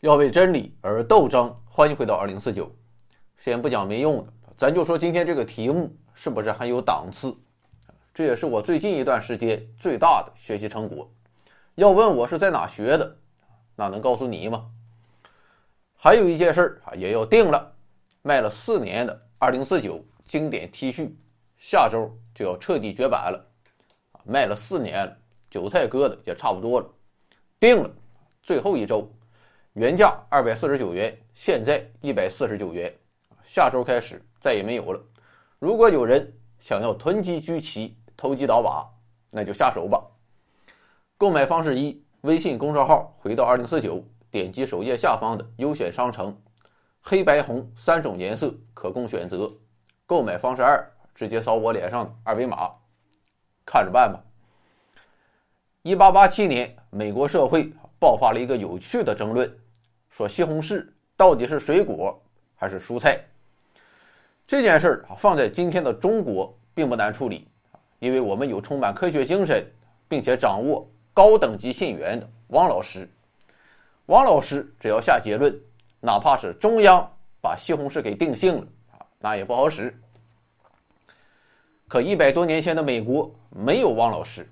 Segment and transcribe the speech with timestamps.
[0.00, 1.52] 要为真理而斗争。
[1.64, 2.70] 欢迎回到二零四九。
[3.36, 7.36] 先不讲没用的，咱就说今天这个题目是不是很有档次？
[8.14, 11.10] 这也是我最近一段时间最大的学习成果。
[11.74, 13.16] 要问我是在哪学的，
[13.74, 14.70] 那能告诉你吗？
[15.96, 17.72] 还有一件事儿啊，也要定了。
[18.22, 21.10] 卖了四年的二零四九经典 T 恤，
[21.56, 23.44] 下周就要彻底绝版了。
[24.24, 25.16] 卖了四年，
[25.50, 26.88] 韭菜割的也差不多了，
[27.58, 27.90] 定了，
[28.44, 29.12] 最后一周。
[29.78, 32.92] 原价二百四十九元，现在一百四十九元，
[33.44, 35.00] 下周开始再也没有了。
[35.60, 38.84] 如果有人想要囤积居奇、投机倒把，
[39.30, 40.04] 那就下手吧。
[41.16, 46.36] 购买方式一：微信公众号回到二零四九，点击首页下方的优选商城，
[47.00, 49.48] 黑白红三种颜色可供选择。
[50.06, 50.84] 购买方式二：
[51.14, 52.68] 直接扫我脸上的二维码，
[53.64, 54.18] 看着办吧。
[55.82, 59.48] 一八八七年，美国社会爆发了一个有趣的争论。
[60.18, 60.84] 说西红柿
[61.16, 62.20] 到底是水果
[62.56, 63.20] 还是蔬菜？
[64.48, 67.46] 这件事儿，放在今天的中国并不难处理，
[68.00, 69.64] 因为我们有充满科学精神，
[70.08, 73.08] 并且掌握高等级信源的汪老师。
[74.06, 75.56] 汪老师只要下结论，
[76.00, 77.08] 哪怕是中央
[77.40, 78.66] 把西红柿给定性了，
[79.20, 79.96] 那也不好使。
[81.86, 84.50] 可一百多年前的美国没有汪老师，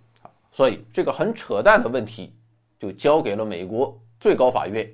[0.52, 2.32] 所以这个很扯淡的问题
[2.78, 4.88] 就交给了美国最高法院。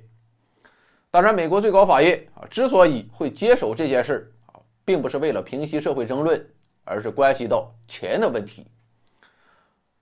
[1.13, 6.43] 当然，美国最高法院啊，之所以会接手这件事啊，并不是为了平息社会争论，
[6.83, 8.65] 而是关系到钱的问题。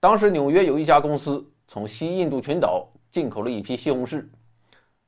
[0.00, 4.24] 当时纽约有一家公司从西印度群岛进口了一批西红柿，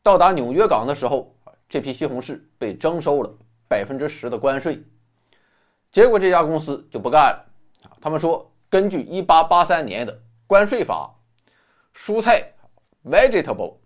[0.03, 1.35] 到达纽约港的时候，
[1.71, 3.35] 这批西红柿被征收了
[3.67, 4.85] 百分之十的关税。
[5.91, 7.47] 结果这家公司就不干了，
[7.99, 10.15] 他们说，根据一八八三年的
[10.47, 11.11] 关税法，
[11.97, 12.47] 蔬菜
[13.07, 13.79] vegetable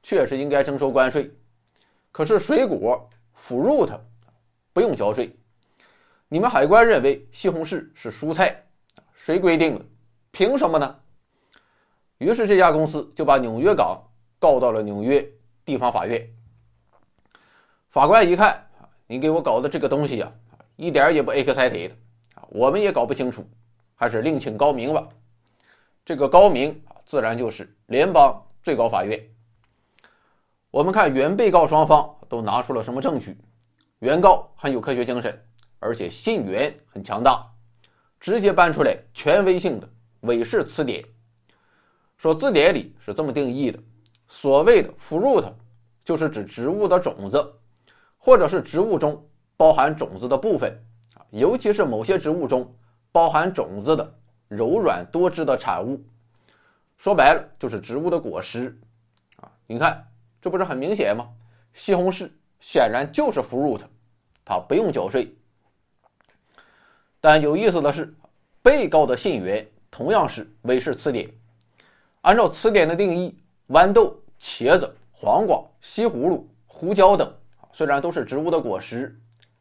[0.00, 1.28] 确实应该征收关税。
[2.16, 3.10] 可是水果
[3.46, 3.90] fruit
[4.72, 5.36] 不用交税，
[6.30, 8.64] 你们海关认为西红柿是蔬菜，
[9.12, 9.84] 谁规定的？
[10.30, 10.98] 凭什么呢？
[12.16, 14.02] 于是这家公司就把纽约港
[14.38, 15.30] 告到了纽约
[15.62, 16.26] 地方法院。
[17.90, 18.66] 法官一看，
[19.06, 20.32] 你给我搞的这个东西呀，
[20.76, 21.90] 一点也不 excited
[22.34, 23.46] 啊，我们也搞不清楚，
[23.94, 25.06] 还是另请高明吧。
[26.02, 29.22] 这个高明自然就是联邦最高法院。
[30.76, 33.34] 我们看原被告双方都拿出了什么证据？
[34.00, 35.42] 原告很有科学精神，
[35.78, 37.46] 而且信源很强大，
[38.20, 39.88] 直接搬出来权威性的
[40.20, 41.02] 韦氏词典，
[42.18, 43.78] 说字典里是这么定义的：
[44.28, 45.50] 所谓的 fruit
[46.04, 47.54] 就是指植物的种子，
[48.18, 49.26] 或者是植物中
[49.56, 50.70] 包含种子的部分
[51.14, 52.70] 啊，尤其是某些植物中
[53.12, 54.14] 包含种子的
[54.46, 56.04] 柔软多汁的产物。
[56.98, 58.78] 说白了就是植物的果实
[59.36, 60.06] 啊，你看。
[60.46, 61.28] 这不是很明显吗？
[61.74, 62.30] 西红柿
[62.60, 63.80] 显然就是 fruit，
[64.44, 65.34] 它不用缴税。
[67.20, 68.14] 但有意思的是，
[68.62, 71.28] 被告的信源同样是韦氏词典。
[72.20, 73.36] 按照词典的定义，
[73.70, 77.28] 豌豆、茄子、黄瓜、西葫芦、胡椒等，
[77.72, 79.18] 虽然都是植物的果实，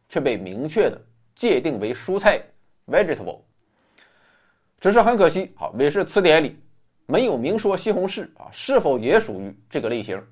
[0.07, 1.01] 却被明确的
[1.33, 2.39] 界定为蔬菜
[2.85, 3.39] vegetable。
[4.79, 6.59] 只是很可惜啊，韦氏词典里
[7.07, 10.23] 没有明说西红柿啊是否也属于这个类型。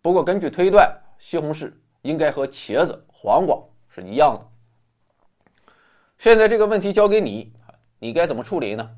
[0.00, 1.72] 不过，根据推断，西红柿
[2.02, 5.72] 应该和茄子、黄瓜是一样的。
[6.18, 7.52] 现在这个问题交给你，
[7.98, 8.88] 你该怎么处理呢？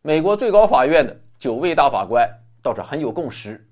[0.00, 2.28] 美国最高法院的九位大法官
[2.62, 3.64] 倒是很有共识，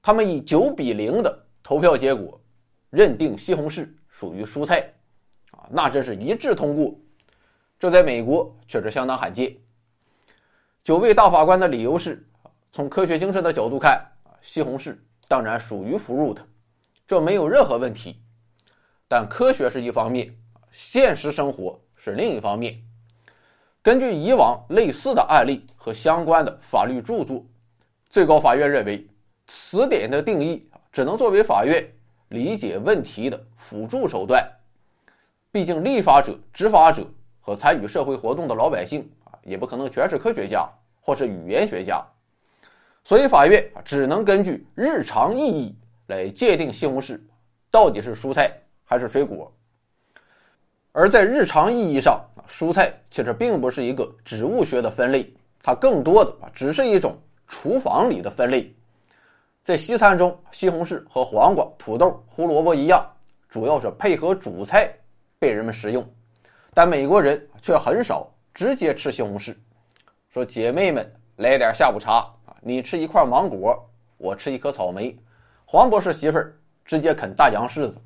[0.00, 2.40] 他们以九比零的投票结果，
[2.90, 4.92] 认定西红柿属于蔬菜，
[5.52, 6.94] 啊，那真是一致通过，
[7.80, 9.56] 这在美国确实相当罕见。
[10.84, 12.24] 九位大法官的理由是，
[12.72, 14.06] 从科学精神的角度看，
[14.42, 14.96] 西红柿。
[15.32, 16.36] 当然属于 fruit，
[17.06, 18.20] 这没有任何问题。
[19.08, 20.30] 但科学是一方面，
[20.70, 22.78] 现实生活是另一方面。
[23.80, 27.42] 根据以往类似的案例和相关的法律著作，
[28.10, 29.08] 最高法院认为，
[29.46, 31.82] 词典的定义只能作为法院
[32.28, 34.46] 理解问题的辅助手段。
[35.50, 37.06] 毕竟，立法者、执法者
[37.40, 40.68] 和参与社会活动的老百姓啊，也不可能全是科学家
[41.00, 42.04] 或是语言学家。
[43.04, 45.76] 所以，法院只能根据日常意义
[46.06, 47.20] 来界定西红柿
[47.70, 48.52] 到底是蔬菜
[48.84, 49.52] 还是水果。
[50.92, 55.32] 而在日常意义上，蔬菜其实并不是一个植物学的分类，
[55.62, 57.16] 它更多的只是一种
[57.48, 58.72] 厨房里的分类。
[59.64, 63.04] 在西餐中，西红柿和黄瓜、土豆、胡萝卜一样，
[63.48, 64.92] 主要是配合主菜
[65.38, 66.06] 被人们食用。
[66.74, 69.56] 但美国人却很少直接吃西红柿。
[70.32, 72.30] 说姐妹们，来点下午茶。
[72.64, 73.76] 你吃一块芒果，
[74.16, 75.18] 我吃一颗草莓，
[75.64, 77.98] 黄博士媳妇儿直接啃大洋柿子，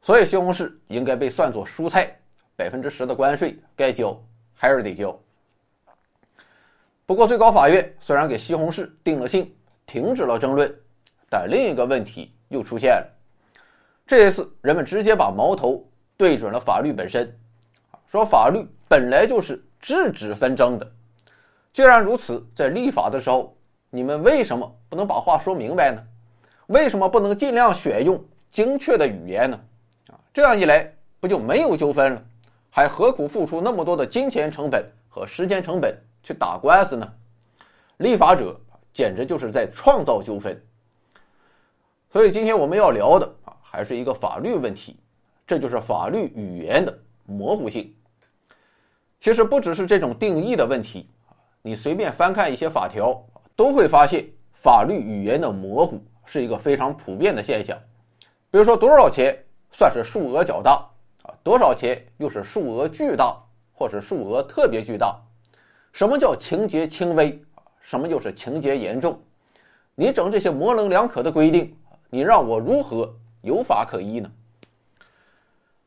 [0.00, 2.18] 所以西红柿应该被算作蔬菜，
[2.56, 4.18] 百分之十的关税该交
[4.54, 5.14] 还是得交。
[7.04, 9.54] 不过最高法院虽然给西红柿定了性，
[9.84, 10.74] 停止了争论，
[11.28, 13.06] 但另一个问题又出现了。
[14.06, 17.30] 这一次，人们直接把矛头对准了法律本身，
[18.06, 20.92] 说法律本来就是制止纷争的。
[21.72, 23.56] 既然如此，在立法的时候，
[23.88, 26.02] 你们为什么不能把话说明白呢？
[26.66, 29.58] 为什么不能尽量选用精确的语言呢？
[30.08, 32.24] 啊，这样一来不就没有纠纷了？
[32.70, 37.10] 还何苦付出那么多的金钱成本和时间成本去打官司呢？
[37.98, 38.58] 立法者
[38.92, 40.62] 简直就是在创造纠纷。
[42.10, 44.96] 所以今天我们要聊的啊，还是一个法律问题，
[45.46, 47.94] 这就是法律语言的模糊性。
[49.18, 51.08] 其实不只是这种定义的问题。
[51.62, 53.24] 你随便翻看一些法条，
[53.54, 57.78] 都会发现法律语言的模糊是一个非常普遍的现象。
[58.50, 59.36] 比如说，多少钱
[59.70, 60.84] 算是数额较大
[61.22, 61.30] 啊？
[61.44, 63.36] 多少钱又是数额巨大，
[63.72, 65.16] 或是数额特别巨大？
[65.92, 67.40] 什么叫情节轻微？
[67.80, 69.20] 什么又是情节严重？
[69.94, 71.76] 你整这些模棱两可的规定，
[72.10, 74.28] 你让我如何有法可依呢？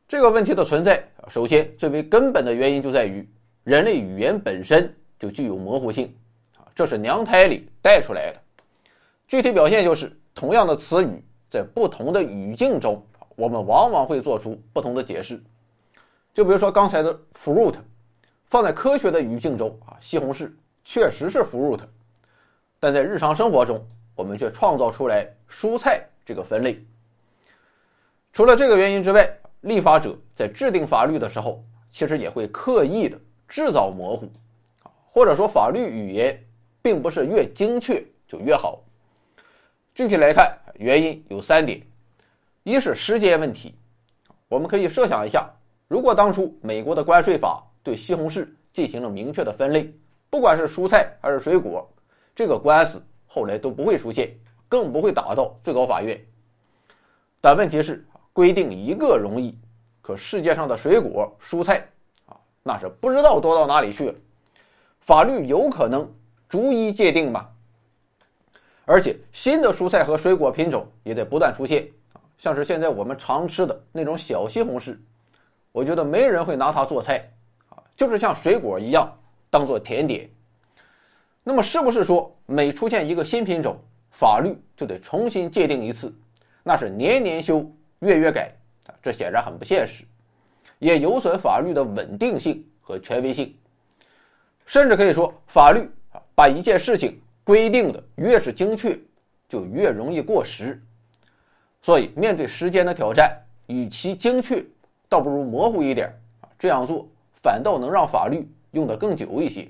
[0.08, 3.28] 这个问题的存在，首先最为根本的原因就在于
[3.62, 4.94] 人类语言本身。
[5.18, 6.14] 就具有模糊性，
[6.56, 8.42] 啊，这是娘胎里带出来的。
[9.26, 13.04] 具体表现就是，同样的词语在不同的语境中，
[13.34, 15.42] 我们往往会做出不同的解释。
[16.32, 17.74] 就比如说刚才的 fruit，
[18.44, 20.52] 放在科学的语境中，啊，西红柿
[20.84, 21.80] 确实是 fruit，
[22.78, 23.84] 但在日常生活中，
[24.14, 26.84] 我们却创造出来蔬菜这个分类。
[28.32, 29.28] 除了这个原因之外，
[29.62, 33.18] 立法者在制定法律的时候，其实也会刻意的
[33.48, 34.30] 制造模糊。
[35.16, 36.38] 或者说，法律语言
[36.82, 38.84] 并不是越精确就越好。
[39.94, 41.80] 具体来看，原因有三点：
[42.64, 43.74] 一是时间问题。
[44.46, 45.50] 我们可以设想一下，
[45.88, 49.90] 如果当初美国的关税法对西红柿进行了明确的分类，
[50.28, 51.90] 不管是蔬菜还是水果，
[52.34, 54.30] 这个官司后来都不会出现，
[54.68, 56.22] 更不会打到最高法院。
[57.40, 58.04] 但问题是，
[58.34, 59.58] 规定一个容易，
[60.02, 61.88] 可世界上的水果、蔬菜
[62.26, 64.14] 啊，那是不知道多到哪里去了。
[65.06, 66.12] 法律有可能
[66.48, 67.46] 逐一界定吗？
[68.84, 74.96] 而且新的蔬菜和水果品种也在不断出现啊，像是现在我们常吃的那种小西红柿，
[75.70, 77.24] 我觉得没人会拿它做菜
[77.68, 79.08] 啊，就是像水果一样
[79.48, 80.28] 当做甜点。
[81.44, 83.76] 那么是不是说每出现一个新品种，
[84.10, 86.12] 法律就得重新界定一次？
[86.64, 87.64] 那是年年修，
[88.00, 88.52] 月月改
[88.88, 90.02] 啊，这显然很不现实，
[90.80, 93.56] 也有损法律的稳定性和权威性。
[94.66, 98.98] 甚至可以说，法律啊，把一件事情规定的越是精确，
[99.48, 100.82] 就越容易过时。
[101.80, 104.64] 所以，面对时间的挑战，与其精确，
[105.08, 106.08] 倒不如模糊一点
[106.40, 106.48] 啊。
[106.58, 107.06] 这样做
[107.40, 109.68] 反倒能让法律用得更久一些。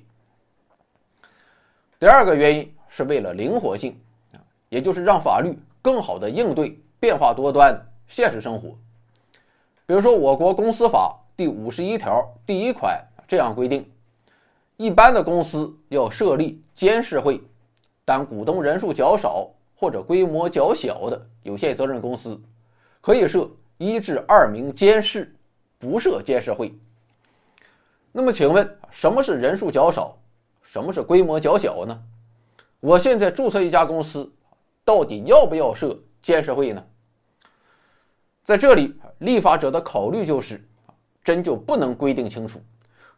[1.99, 3.95] 第二个原因是为了灵活性
[4.33, 4.41] 啊，
[4.71, 7.79] 也就是让法律更好的应对变化多端
[8.09, 8.71] 现实生活。
[9.85, 12.99] 比如说，我国公司法第五十一条第一款
[13.29, 13.87] 这样规定。
[14.77, 17.41] 一般的公司要设立监事会，
[18.05, 22.39] 但股东人数较少或者规模较小的有限责任公司，
[23.01, 23.49] 可以设
[23.79, 25.35] 一至二名监事，
[25.79, 26.75] 不设监事会。
[28.13, 30.17] 那么，请问什么是人数较少，
[30.63, 31.99] 什么是规模较小呢？
[32.81, 34.31] 我现在注册一家公司，
[34.85, 36.85] 到底要不要设监事会呢？
[38.45, 40.63] 在这里，立法者的考虑就是，
[41.25, 42.61] 真就不能规定清楚。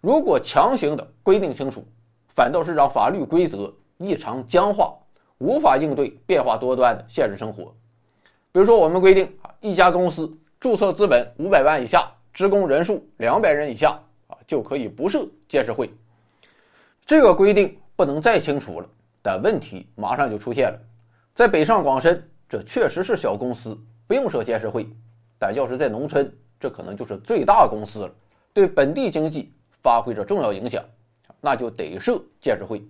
[0.00, 1.85] 如果强行的规定清楚，
[2.28, 4.95] 反倒是让法律规则异常僵化，
[5.38, 7.75] 无法应对变化多端的现实生活。
[8.52, 13.90] 比如说，我们规定啊，一家公司注册资本五百万以下，职工人数两百人以下
[14.28, 15.90] 啊，就可以不设监事会。
[17.05, 18.88] 这个规定不能再清楚了，
[19.21, 20.78] 但问题马上就出现了。
[21.35, 23.76] 在北上广深，这确实是小公司，
[24.07, 24.85] 不用设监事会；
[25.38, 28.11] 但要是在农村，这可能就是最大公司了，
[28.52, 29.52] 对本地经济。
[29.82, 30.85] 发挥着重要影响，
[31.40, 32.82] 那就得设监事会。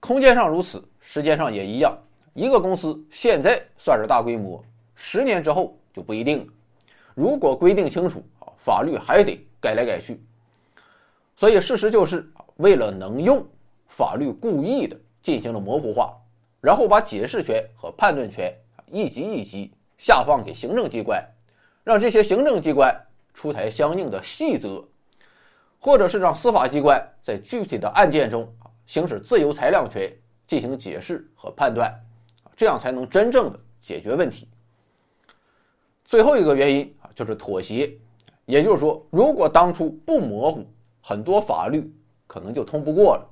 [0.00, 1.96] 空间上如此，时间上也一样。
[2.32, 6.52] 一个公司现在算是大规模，十年之后就不一定了。
[7.14, 10.20] 如果规定清楚啊，法律还得改来改去。
[11.36, 13.44] 所以事实就是，为了能用，
[13.88, 16.16] 法律故意的进行了模糊化，
[16.60, 18.54] 然后把解释权和判断权
[18.86, 21.22] 一级一级下放给行政机关，
[21.82, 22.94] 让这些行政机关
[23.34, 24.82] 出台相应的细则。
[25.80, 28.46] 或者是让司法机关在具体的案件中
[28.86, 30.12] 行使自由裁量权
[30.46, 31.92] 进行解释和判断，
[32.54, 34.46] 这样才能真正的解决问题。
[36.04, 37.90] 最后一个原因啊，就是妥协，
[38.44, 40.66] 也就是说，如果当初不模糊，
[41.00, 41.90] 很多法律
[42.26, 43.26] 可能就通不过了。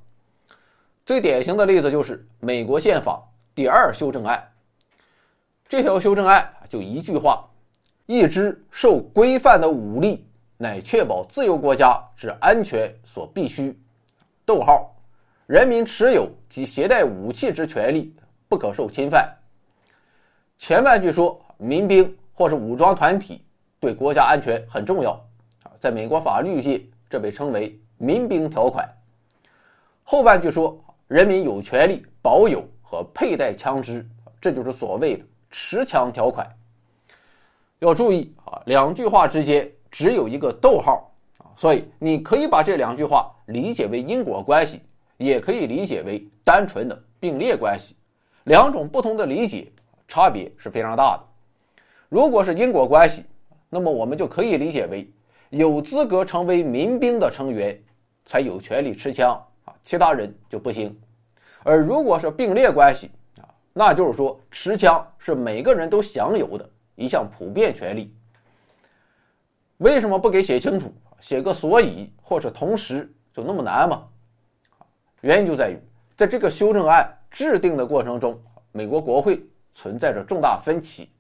[1.05, 3.21] 最典型的例子就是美国宪法
[3.55, 4.43] 第二修正案。
[5.69, 7.45] 这条修正案就一句话：
[8.07, 10.25] 一支受规范的武力，
[10.59, 13.75] 乃确保自由国家之安全所必须。
[14.45, 14.95] 逗号，
[15.47, 18.15] 人民持有及携带武器之权利
[18.49, 19.35] 不可受侵犯。
[20.59, 23.43] 前半句说民兵或是武装团体
[23.81, 25.13] 对国家安全很重要
[25.63, 28.87] 啊，在美国法律界这被称为民兵条款。
[30.05, 34.07] 后半句说人民有权利保有和佩戴枪支，
[34.41, 35.25] 这就是所谓的。
[35.51, 36.47] 持枪条款
[37.79, 44.81] 要注意啊，两句话之间只有一个逗号啊，所以你可以把这两句话理解为因果关系，
[45.17, 47.97] 也可以理解为单纯的并列关系，
[48.45, 49.71] 两种不同的理解
[50.07, 51.25] 差别是非常大的。
[52.09, 53.25] 如果是因果关系，
[53.69, 55.11] 那么我们就可以理解为
[55.51, 57.79] 有资格成为民兵的成员
[58.25, 59.31] 才有权利持枪
[59.65, 60.99] 啊，其他人就不行。
[61.63, 68.15] 而如果是并列关系啊，那就是说，持枪是每个人都享有的一项普遍权利。
[69.79, 74.05] 为什么不给写清楚，写个所以或者同时就那么难吗？
[75.21, 75.79] 原因就在于，
[76.17, 78.41] 在这个修正案制定的过程中，
[78.73, 79.45] 美国国会
[79.75, 81.11] 存在着重大分歧。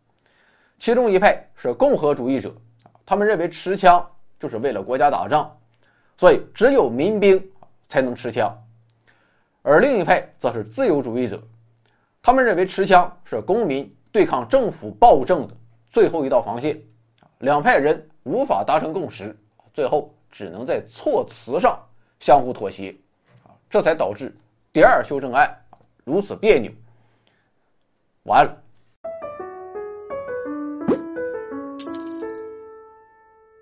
[0.79, 2.55] 其中一派是共和主义者，
[3.05, 4.05] 他们认为持枪
[4.39, 5.57] 就是为了国家打仗，
[6.17, 7.45] 所以只有民兵
[7.89, 8.49] 才能持枪；
[9.63, 11.43] 而另一派则是自由主义者。
[12.23, 15.55] 他们认为持枪是公民对抗政府暴政的
[15.91, 16.81] 最后一道防线，
[17.39, 19.37] 两派人无法达成共识，
[19.73, 21.81] 最后只能在措辞上
[22.21, 22.95] 相互妥协，
[23.71, 24.37] 这才导致
[24.73, 25.55] 第二修正案
[26.05, 26.71] 如此别扭。
[28.25, 28.63] 完了，